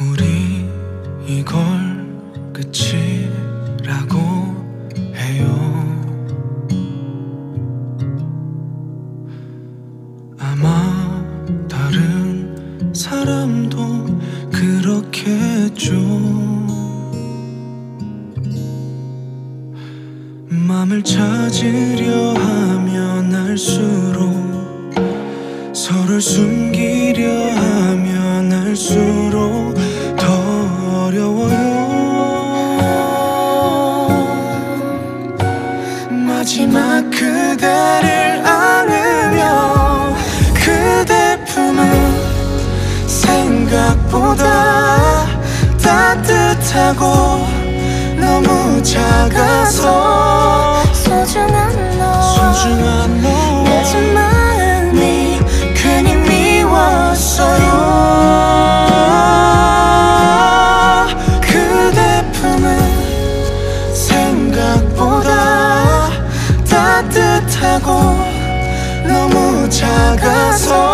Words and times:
우리 0.00 0.68
이걸 1.24 1.54
끝이라고 2.52 4.18
해요. 5.14 5.84
아마 10.40 11.24
다른 11.68 12.92
사람도 12.92 14.20
그렇겠죠 14.50 15.92
맘을 20.48 21.04
찾으려 21.04 22.33
작아서 49.28 50.82
소중한 50.92 51.98
너 51.98 52.20
소중한 52.20 53.22
너 53.22 53.28
늦은 53.64 54.12
마음이 54.12 55.40
괜히 55.74 56.14
미웠어요. 56.14 57.64
그대 61.40 62.22
품은 62.32 63.94
생각보다 63.94 65.30
따뜻하고 66.68 67.88
너무 69.06 69.68
작아서 69.70 70.93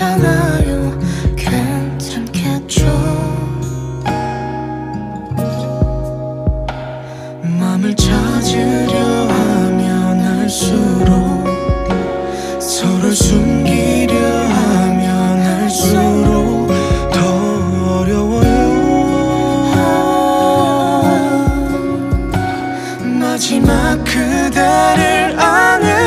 아팠잖아요. 0.00 0.98
괜찮겠죠? 1.36 2.86
맘을 7.42 7.94
찾으려 7.94 8.98
하면 9.28 10.20
할수록 10.20 11.44
서로 12.58 13.10
숨기려 13.10 14.14
하면 14.16 15.40
할수록 15.42 16.68
더 17.12 18.00
어려워요. 18.00 18.48
마지막 23.20 24.02
그대를 24.04 25.38
안으 25.38 25.99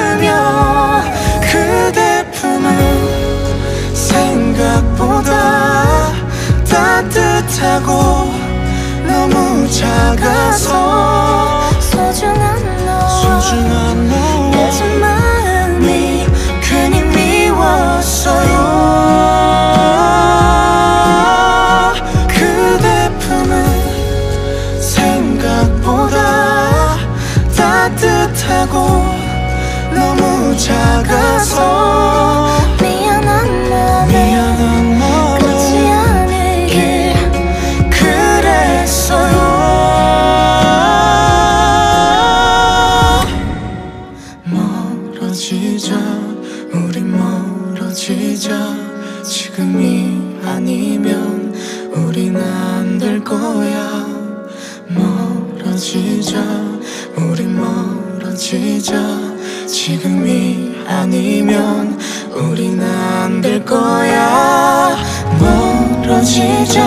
따뜻하고 28.43 28.77
너무 29.93 30.55
작아서 30.58 32.48
미안한 32.81 33.70
마음에 33.70 34.14
미안한 34.14 35.39
끝이 35.39 35.89
마음에 35.89 36.33
아니길 36.67 37.14
그랬어요. 37.89 39.33
멀어지자 44.43 45.95
우리 46.73 47.02
멀어지자. 47.02 48.49
지금이 49.23 50.39
아니면 50.45 51.54
우린 51.95 52.36
안 52.37 52.98
될 52.99 53.23
거야. 53.23 54.05
멀어지자 54.89 56.39
우리 57.17 57.45
멀 57.48 57.83
어지자 58.33 58.95
지금이 59.67 60.73
아니면 60.88 61.99
우린 62.33 62.82
안 62.82 63.42
될 63.42 63.64
거야. 63.64 64.98
멀어지자 65.39 66.82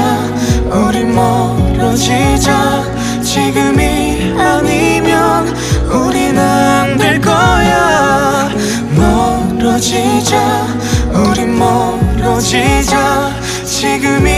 우리 0.72 1.04
멀어지자. 1.04 2.82
지금이 3.22 4.34
아니면 4.36 5.46
우린 5.88 6.36
안 6.36 6.98
될 6.98 7.20
거야. 7.20 8.50
멀어지자 8.96 10.66
우리 11.14 11.44
멀어지자. 11.46 13.30
지금이 13.64 14.32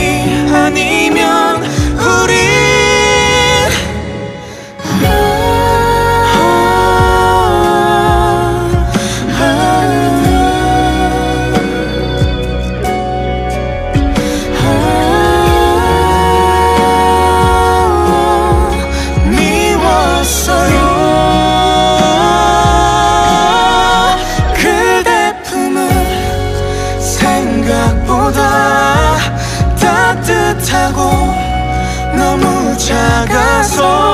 아니면 0.53 1.48
따뜻하고 30.59 31.01
너무 32.15 32.77
작아서 32.77 34.08